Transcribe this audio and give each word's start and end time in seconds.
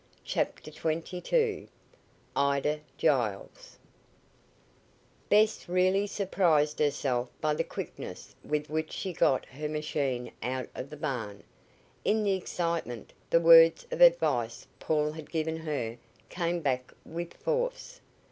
CHAPTER 0.23 0.71
XXII 0.71 1.69
IDA 2.35 2.79
GILES 2.97 3.77
Bess 5.29 5.69
really 5.69 6.07
surprised 6.07 6.79
herself 6.79 7.29
by 7.39 7.53
the 7.53 7.63
quickness 7.63 8.33
with 8.43 8.67
which 8.67 8.91
she 8.91 9.13
got 9.13 9.45
her 9.45 9.69
machine 9.69 10.31
out 10.41 10.69
of 10.73 10.89
the 10.89 10.97
barn. 10.97 11.43
In 12.03 12.23
the 12.23 12.33
excitement 12.33 13.13
the 13.29 13.39
words 13.39 13.85
of 13.91 14.01
advice 14.01 14.65
Paul 14.79 15.11
had 15.11 15.29
given 15.29 15.57
her 15.57 15.99
came 16.29 16.61
back 16.61 16.91
with 17.05 17.35
force. 17.35 18.01